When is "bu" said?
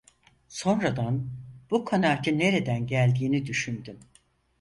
1.71-1.85